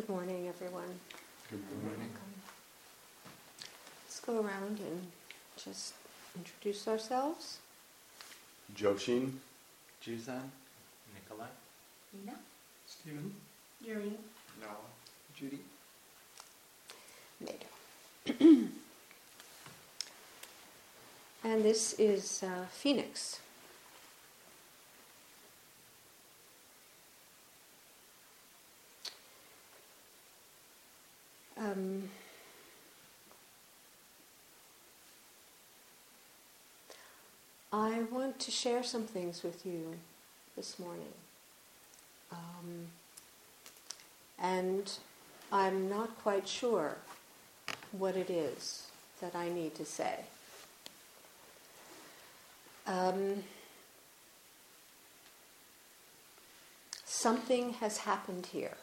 [0.00, 0.98] Good morning, everyone.
[1.50, 2.10] Good morning.
[4.06, 5.06] Let's go around and
[5.62, 5.92] just
[6.34, 7.58] introduce ourselves.
[8.74, 9.32] Joshin,
[10.02, 10.48] Juzan,
[11.12, 11.48] Nikolai,
[12.14, 12.32] Nina?
[12.86, 13.34] Stephen,
[13.84, 14.16] Yuri?
[14.58, 14.88] Nala,
[15.36, 15.58] Judy.
[17.38, 17.66] Nato.
[21.44, 23.40] and this is uh, Phoenix.
[31.70, 32.08] Um,
[37.72, 39.94] I want to share some things with you
[40.56, 41.12] this morning.
[42.32, 42.86] Um,
[44.40, 44.90] and
[45.52, 46.96] I'm not quite sure
[47.92, 48.86] what it is
[49.20, 50.20] that I need to say.
[52.86, 53.44] Um,
[57.04, 58.76] something has happened here.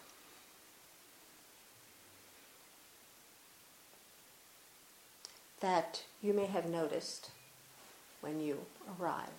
[5.60, 7.32] That you may have noticed
[8.22, 8.60] when you
[9.00, 9.32] arrived.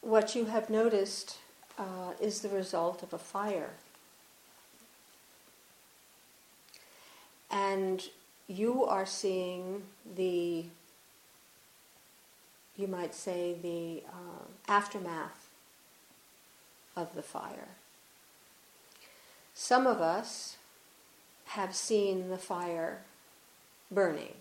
[0.00, 1.38] What you have noticed
[1.78, 3.70] uh, is the result of a fire.
[7.50, 8.02] And
[8.48, 9.82] you are seeing
[10.16, 10.64] the,
[12.76, 15.48] you might say, the uh, aftermath
[16.96, 17.68] of the fire.
[19.54, 20.56] Some of us
[21.50, 22.98] have seen the fire
[23.90, 24.34] burning.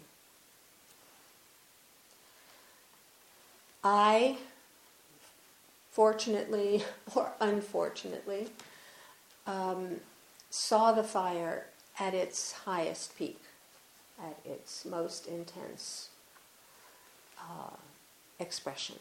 [3.84, 4.38] I,
[5.92, 6.84] fortunately
[7.16, 8.50] or unfortunately,
[9.47, 10.02] um,
[10.52, 11.66] saw the fire
[12.00, 13.41] at its highest peak,
[14.22, 16.09] at its most intense
[17.40, 17.76] uh,
[18.40, 18.97] expression.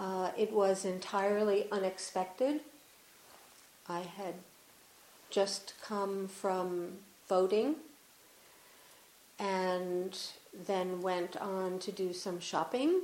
[0.00, 2.60] Uh, it was entirely unexpected.
[3.86, 4.34] I had
[5.32, 7.74] just come from voting
[9.38, 10.18] and
[10.66, 13.00] then went on to do some shopping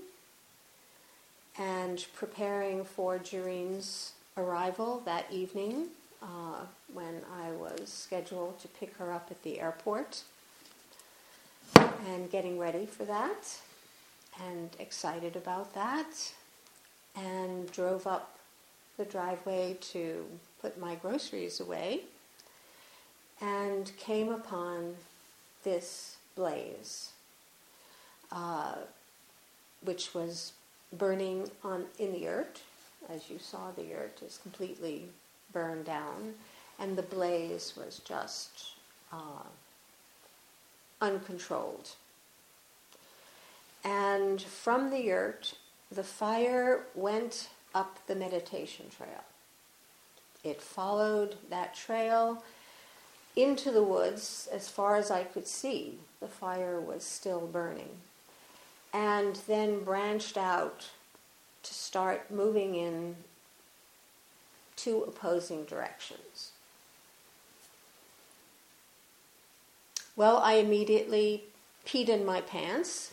[1.58, 5.86] and preparing for Jareen's arrival that evening
[6.22, 6.60] uh,
[6.92, 10.22] when I was scheduled to pick her up at the airport
[12.06, 13.58] and getting ready for that
[14.46, 16.32] and excited about that
[17.16, 18.38] and drove up
[18.98, 20.26] the driveway to
[20.60, 22.02] put my groceries away
[23.40, 24.96] and came upon
[25.64, 27.10] this blaze,
[28.32, 28.74] uh,
[29.82, 30.52] which was
[30.92, 32.60] burning on in the yurt.
[33.08, 35.08] As you saw, the yurt is completely
[35.52, 36.34] burned down,
[36.78, 38.72] and the blaze was just
[39.12, 39.46] uh,
[41.00, 41.90] uncontrolled.
[43.84, 45.54] And from the yurt,
[45.90, 49.24] the fire went up the meditation trail.
[50.44, 52.42] It followed that trail
[53.38, 55.98] into the woods as far as I could see.
[56.20, 57.98] The fire was still burning.
[58.92, 60.88] And then branched out
[61.62, 63.16] to start moving in
[64.74, 66.50] two opposing directions.
[70.16, 71.44] Well, I immediately
[71.86, 73.12] peed in my pants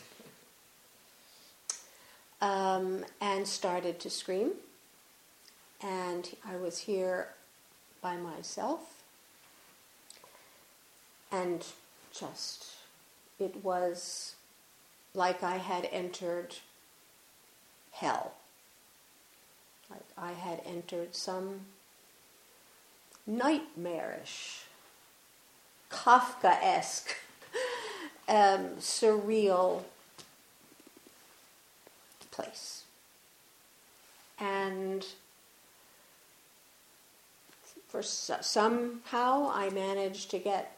[2.42, 4.54] um, and started to scream.
[5.82, 7.28] And I was here
[8.02, 8.95] by myself.
[11.32, 11.66] And
[12.18, 12.66] just,
[13.40, 14.36] it was
[15.14, 16.56] like I had entered
[17.92, 18.34] hell.
[19.90, 21.62] Like I had entered some
[23.28, 24.64] nightmarish,
[25.90, 27.16] Kafka esque,
[28.28, 29.84] um, surreal
[32.36, 32.84] place.
[34.40, 35.06] And
[37.88, 40.75] for somehow I managed to get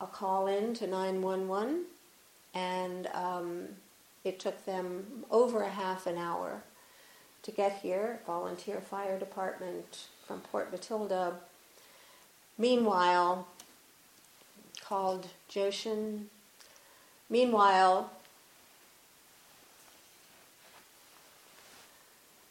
[0.00, 1.84] a call in to 911
[2.54, 3.68] and um,
[4.24, 6.62] it took them over a half an hour
[7.42, 11.34] to get here, volunteer fire department from Port Matilda.
[12.56, 13.46] Meanwhile,
[14.84, 16.24] called Joshin.
[17.28, 18.10] Meanwhile,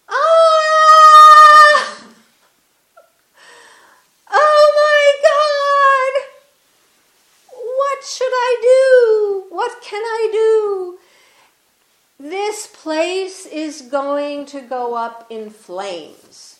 [0.09, 2.03] ah!
[4.31, 6.13] Oh my God!
[7.51, 9.55] What should I do?
[9.55, 10.99] What can I do?
[12.19, 16.59] This place is going to go up in flames.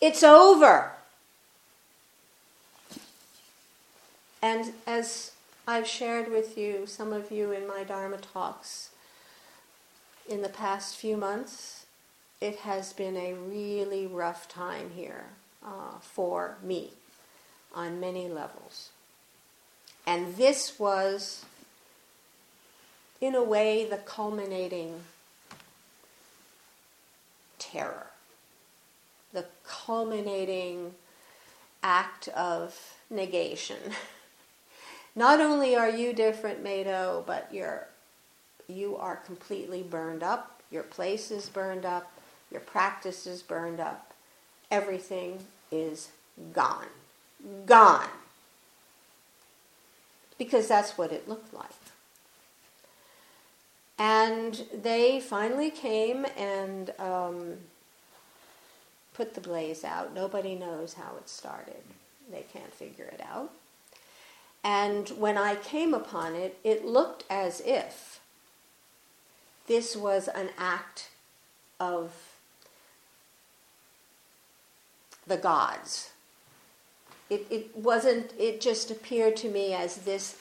[0.00, 0.92] It's over.
[4.40, 5.32] And as
[5.66, 8.90] I've shared with you, some of you in my Dharma talks,
[10.28, 11.86] in the past few months,
[12.40, 15.24] it has been a really rough time here
[15.64, 16.90] uh, for me
[17.74, 18.90] on many levels.
[20.06, 21.44] And this was,
[23.20, 25.00] in a way, the culminating
[27.58, 28.06] terror,
[29.32, 30.94] the culminating
[31.82, 33.78] act of negation.
[35.16, 37.88] Not only are you different, Mado, but you're
[38.68, 40.62] you are completely burned up.
[40.70, 42.12] Your place is burned up.
[42.50, 44.12] Your practice is burned up.
[44.70, 45.40] Everything
[45.72, 46.10] is
[46.52, 46.86] gone.
[47.64, 48.08] Gone.
[50.36, 51.87] Because that's what it looked like.
[53.98, 57.54] And they finally came and um,
[59.14, 60.14] put the blaze out.
[60.14, 61.82] Nobody knows how it started.
[62.30, 63.50] They can't figure it out.
[64.62, 68.20] And when I came upon it, it looked as if
[69.66, 71.10] this was an act
[71.80, 72.12] of
[75.26, 76.10] the gods.
[77.30, 80.38] It, it wasn't, it just appeared to me as this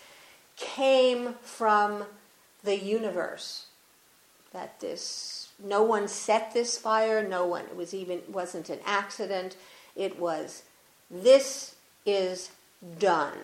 [0.56, 2.06] came from
[2.64, 3.66] the universe.
[4.54, 9.56] That this, no one set this fire, no one, it was even, wasn't an accident.
[9.96, 10.64] It was,
[11.12, 11.76] this
[12.06, 12.52] is
[13.00, 13.38] done.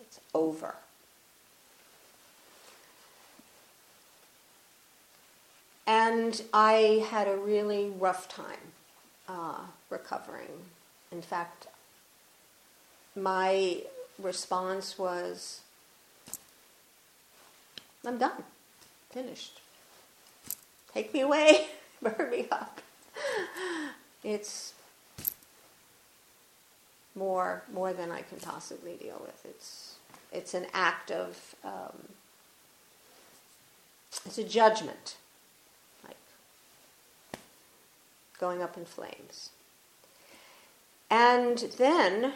[0.00, 0.76] It's over.
[5.86, 8.72] And I had a really rough time
[9.26, 10.66] uh, recovering.
[11.10, 11.66] In fact,
[13.16, 13.82] my
[14.18, 15.60] response was,
[18.06, 18.44] I'm done,
[19.10, 19.60] finished.
[20.94, 21.66] Take me away,
[22.02, 22.80] burn me up.
[24.24, 24.74] It's
[27.14, 29.44] more more than I can possibly deal with.
[29.44, 29.96] It's
[30.32, 32.08] it's an act of um,
[34.24, 35.16] it's a judgment
[36.06, 36.16] like
[38.38, 39.50] going up in flames.
[41.10, 42.34] And then,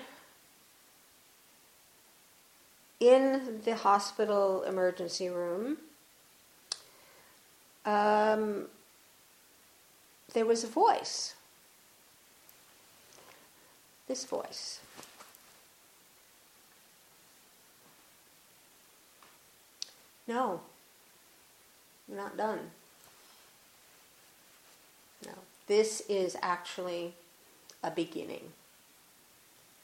[3.02, 5.76] in the hospital emergency room,
[7.84, 8.66] um,
[10.32, 11.34] there was a voice.
[14.06, 14.78] This voice.
[20.28, 20.60] No,
[22.08, 22.70] you're not done.
[25.26, 25.32] No.
[25.66, 27.14] This is actually
[27.82, 28.52] a beginning,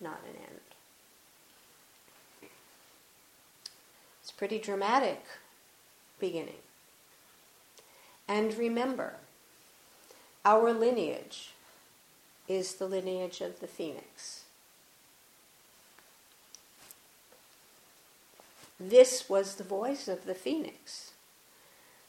[0.00, 0.60] not an end.
[4.27, 5.22] It's pretty dramatic
[6.20, 6.62] beginning.
[8.28, 9.14] And remember,
[10.44, 11.50] our lineage
[12.46, 14.44] is the lineage of the phoenix.
[18.80, 21.12] This was the voice of the phoenix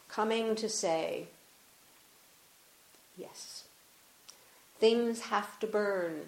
[0.07, 1.27] coming to say,
[3.17, 3.65] Yes.
[4.79, 6.21] Things have to burn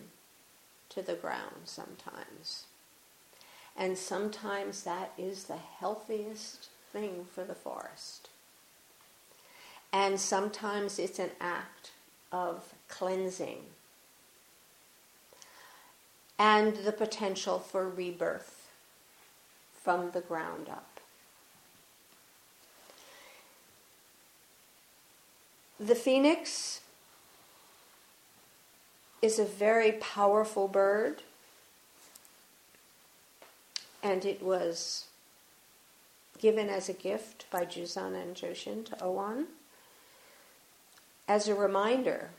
[0.89, 2.65] to the ground sometimes.
[3.75, 8.29] And sometimes that is the healthiest thing for the forest.
[9.93, 11.91] And sometimes it's an act
[12.31, 13.59] of cleansing
[16.39, 18.71] and the potential for rebirth
[19.83, 20.99] from the ground up.
[25.79, 26.81] The phoenix
[29.21, 31.21] is a very powerful bird,
[34.03, 35.05] and it was
[36.39, 39.45] given as a gift by Juzan and Joshin to Oan
[41.27, 42.31] as a reminder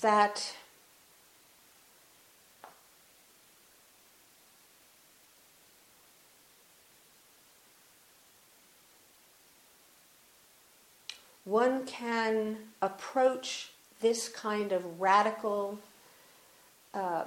[0.00, 0.54] that
[11.44, 15.78] one can approach this kind of radical
[16.94, 17.24] uh,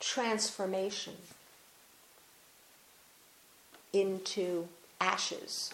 [0.00, 1.14] transformation
[3.92, 4.68] into
[5.00, 5.72] ashes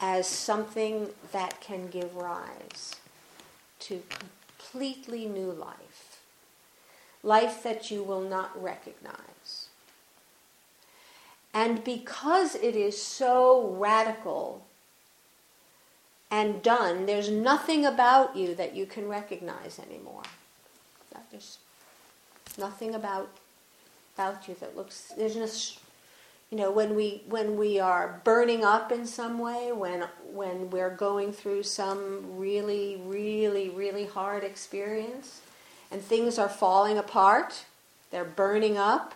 [0.00, 2.96] as something that can give rise
[3.80, 6.20] to completely new life,
[7.22, 9.68] life that you will not recognize.
[11.52, 14.64] And because it is so radical
[16.30, 20.22] and done, there's nothing about you that you can recognize anymore.
[21.30, 21.58] There's
[22.58, 23.30] nothing about
[24.16, 25.78] about you that looks there's just
[26.50, 30.94] you know when we when we are burning up in some way when when we're
[30.94, 35.40] going through some really really really hard experience
[35.90, 37.64] and things are falling apart
[38.10, 39.14] they're burning up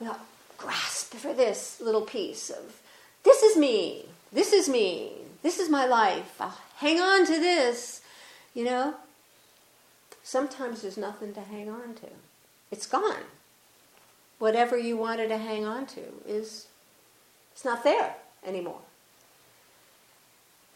[0.00, 0.18] well
[0.58, 2.82] grasp for this little piece of
[3.22, 5.12] this is me, this is me,
[5.42, 8.00] this is my life, I'll hang on to this,
[8.54, 8.94] you know.
[10.24, 12.08] Sometimes there's nothing to hang on to,
[12.72, 13.24] it's gone.
[14.38, 16.66] Whatever you wanted to hang on to is
[17.52, 18.80] it's not there anymore.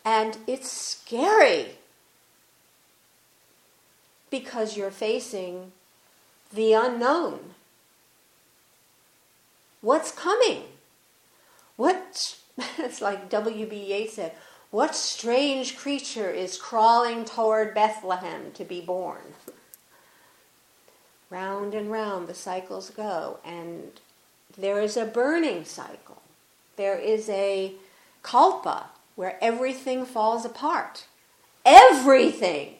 [0.04, 1.70] And it's scary
[4.30, 5.72] because you're facing
[6.52, 7.54] the unknown.
[9.80, 10.62] What's coming?
[11.76, 12.36] What,
[12.78, 13.74] it's like W.B.
[13.74, 14.32] Yeats said,
[14.70, 19.34] what strange creature is crawling toward Bethlehem to be born?
[21.28, 24.00] Round and round the cycles go, and
[24.56, 26.22] there is a burning cycle.
[26.76, 27.74] There is a
[28.22, 31.06] kalpa where everything falls apart.
[31.64, 32.74] Everything!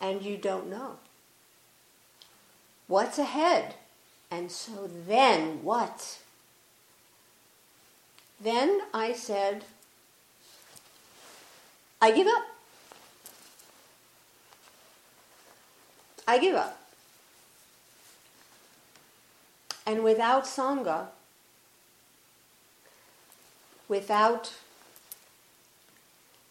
[0.00, 0.96] And you don't know.
[2.88, 3.76] What's ahead?
[4.30, 6.18] And so then what?
[8.40, 9.64] Then I said,
[12.02, 12.42] I give up.
[16.26, 16.80] I give up.
[19.86, 21.06] And without Sangha,
[23.86, 24.52] without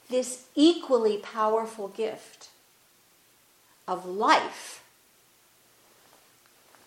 [0.09, 2.49] this equally powerful gift
[3.89, 4.85] of life,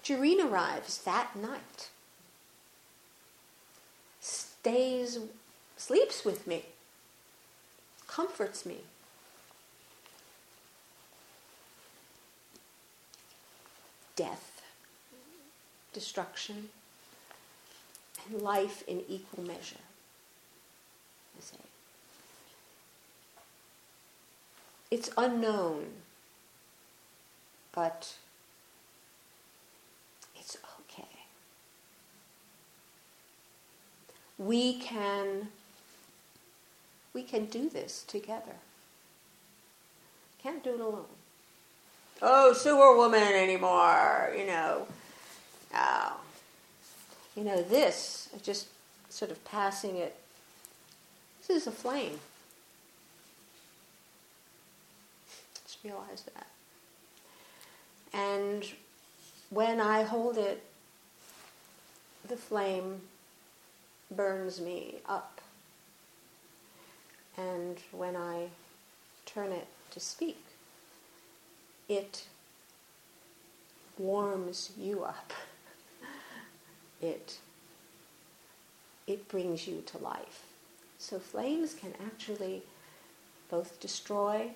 [0.02, 1.90] Jareen arrives that night,
[4.20, 5.18] stays,
[5.76, 6.64] sleeps with me,
[8.14, 8.78] comforts me.
[14.14, 14.54] Death
[15.94, 16.68] destruction,
[18.28, 19.84] and life in equal measure.
[21.38, 21.56] I say.
[24.90, 25.86] It's unknown,
[27.72, 28.14] but
[30.36, 31.08] it's okay.
[34.36, 35.48] We can
[37.14, 38.56] we can do this together.
[40.42, 41.06] Can't do it alone.
[42.20, 44.86] Oh, sewer woman anymore, you know.
[45.74, 46.16] Oh.
[47.36, 48.68] You know, this, just
[49.08, 50.16] sort of passing it,
[51.46, 52.18] this is a flame.
[55.66, 56.46] Just realize that.
[58.12, 58.64] And
[59.50, 60.62] when I hold it,
[62.28, 63.00] the flame
[64.10, 65.33] burns me up.
[67.36, 68.48] And when I
[69.26, 70.42] turn it to speak,
[71.88, 72.26] it
[73.98, 75.32] warms you up
[77.02, 77.38] it
[79.06, 80.44] it brings you to life.
[80.98, 82.62] So flames can actually
[83.50, 84.50] both destroy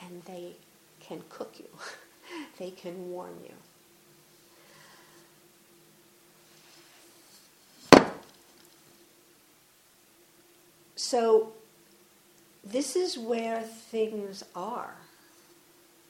[0.00, 0.52] and they
[1.00, 1.68] can cook you.
[2.58, 3.52] they can warm you.
[10.96, 11.52] So
[12.64, 14.94] this is where things are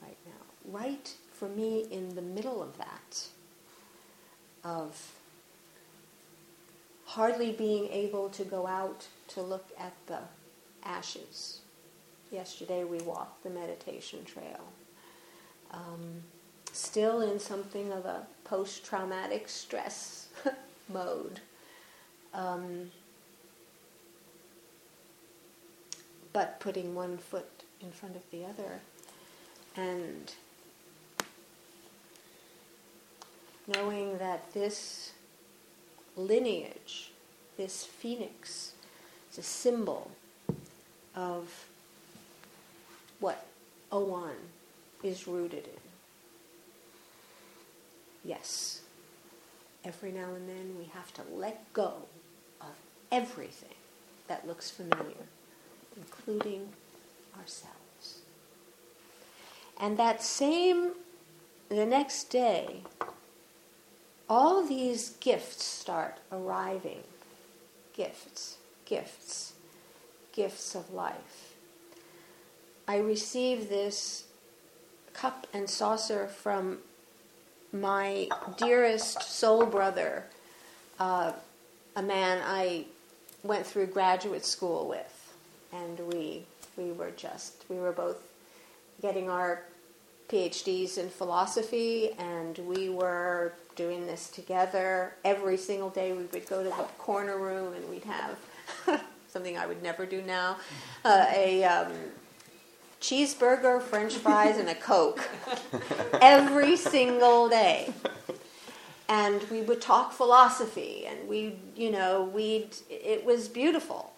[0.03, 0.73] right now.
[0.79, 3.29] Right for me in the middle of that
[4.63, 5.13] of
[7.07, 10.21] hardly being able to go out to look at the
[10.85, 11.61] ashes.
[12.31, 14.61] Yesterday we walked the meditation trail.
[15.71, 16.23] Um,
[16.73, 20.29] still in something of a post traumatic stress
[20.93, 21.41] mode.
[22.33, 22.91] Um,
[26.35, 27.49] but putting one foot
[27.81, 28.81] in front of the other
[29.77, 30.35] and
[33.67, 35.13] knowing that this
[36.17, 37.13] lineage,
[37.57, 38.73] this phoenix,
[39.33, 40.11] is a symbol
[41.15, 41.67] of
[43.21, 43.47] what
[43.91, 44.35] Oan
[45.03, 45.81] is rooted in.
[48.25, 48.83] Yes,
[49.85, 51.95] every now and then we have to let go
[52.61, 52.75] of
[53.13, 53.77] everything
[54.29, 55.29] that looks familiar,
[55.97, 56.69] including
[57.39, 58.21] ourselves.
[59.81, 60.93] And that same,
[61.69, 62.83] the next day,
[64.29, 67.03] all these gifts start arriving.
[67.95, 69.53] Gifts, gifts,
[70.33, 71.55] gifts of life.
[72.87, 74.25] I received this
[75.13, 76.79] cup and saucer from
[77.73, 80.25] my dearest soul brother,
[81.01, 81.33] uh,
[81.97, 82.85] a man I
[83.43, 85.14] went through graduate school with,
[85.75, 86.45] and we
[86.77, 88.23] we were just we were both
[89.03, 89.63] getting our
[90.29, 95.15] PhDs in philosophy, and we were doing this together.
[95.25, 98.39] Every single day we would go to the corner room and we'd have
[99.29, 100.57] something I would never do now
[101.05, 101.93] uh, a um,
[103.01, 105.29] cheeseburger, french fries, and a Coke
[106.23, 107.93] every single day.
[109.09, 114.14] and we would talk philosophy, and we, you know, we'd, it was beautiful.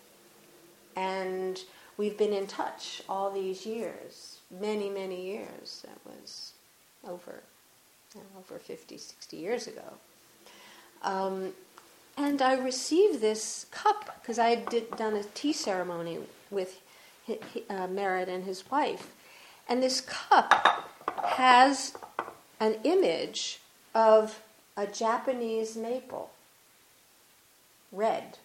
[0.96, 1.60] And
[1.96, 5.84] we've been in touch all these years, many, many years.
[5.86, 6.52] That was
[7.06, 7.42] over,
[8.38, 9.92] over 50, 60 years ago.
[11.02, 11.52] Um,
[12.16, 16.18] and I received this cup because I had done a tea ceremony
[16.50, 16.80] with
[17.68, 19.12] uh, Merritt and his wife.
[19.68, 20.90] And this cup
[21.24, 21.94] has
[22.58, 23.60] an image
[23.94, 24.40] of
[24.76, 26.30] a Japanese maple,
[27.92, 28.38] red.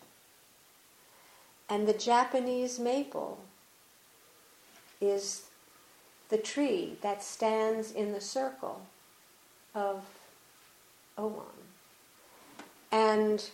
[1.72, 3.40] And the Japanese maple
[5.00, 5.44] is
[6.28, 8.82] the tree that stands in the circle
[9.74, 10.04] of
[11.18, 11.46] Oman.
[12.92, 13.50] And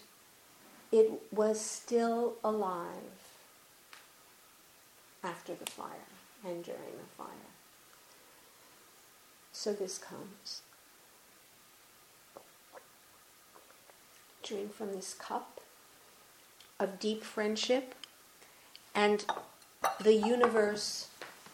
[0.92, 2.88] it was still alive
[5.24, 6.10] after the fire
[6.44, 7.28] and during the fire.
[9.52, 10.64] So this comes.
[14.42, 15.62] Drink from this cup
[16.80, 17.94] of deep friendship
[18.98, 19.24] and
[20.02, 21.08] the universe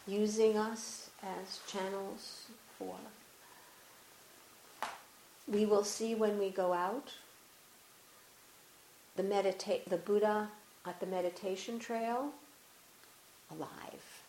[0.07, 2.45] using us as channels
[2.79, 2.95] for.
[5.45, 7.09] We will see when we go out
[9.17, 10.49] the medita- the Buddha
[10.85, 12.31] at the meditation trail
[13.51, 14.23] alive.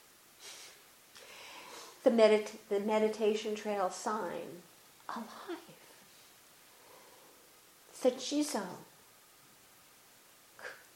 [2.03, 4.63] The, medit- the meditation trail sign
[5.09, 5.29] alive.
[8.05, 8.61] Jizo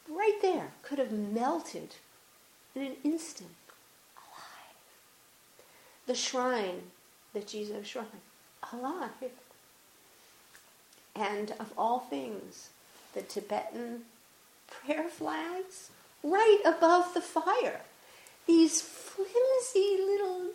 [0.09, 1.95] right there could have melted
[2.79, 3.51] in an instant
[4.17, 4.77] alive.
[6.07, 6.83] The shrine,
[7.33, 8.07] the Jizo shrine,
[8.73, 9.33] alive.
[11.17, 12.71] And of all things,
[13.15, 14.03] the Tibetan
[14.69, 15.91] prayer flags
[16.23, 17.81] right above the fire.
[18.47, 20.47] These flimsy little.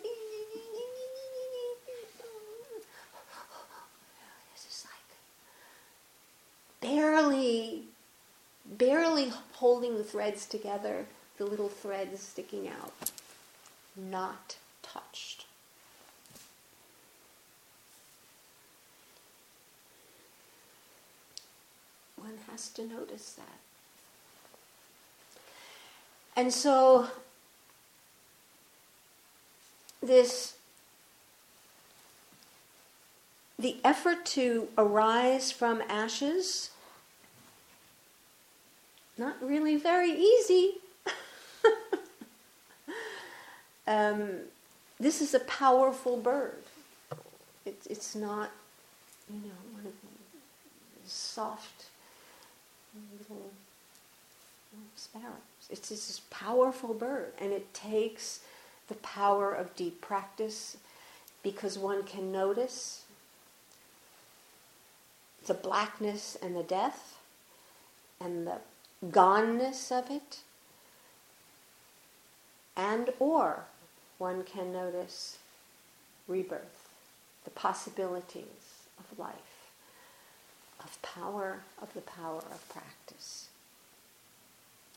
[6.80, 7.84] Barely,
[8.66, 11.06] barely holding the threads together,
[11.38, 13.10] the little threads sticking out,
[13.96, 15.46] not touched.
[22.24, 23.58] one has to notice that.
[26.36, 27.08] And so,
[30.02, 30.54] this,
[33.58, 36.70] the effort to arise from ashes,
[39.18, 40.78] not really very easy.
[43.86, 44.40] Um,
[44.98, 46.62] this is a powerful bird.
[47.66, 48.50] It, it's not,
[49.28, 51.86] you know, one of the soft
[53.20, 53.50] little,
[54.96, 55.34] sparrows.
[55.70, 58.40] It's this powerful bird, and it takes
[58.88, 60.76] the power of deep practice
[61.42, 63.04] because one can notice
[65.46, 67.18] the blackness and the death
[68.20, 68.58] and the
[69.10, 70.38] goneness of it
[72.76, 73.64] and or
[74.18, 75.38] one can notice
[76.26, 76.88] rebirth
[77.44, 79.64] the possibilities of life
[80.84, 83.48] of power, of the power of practice.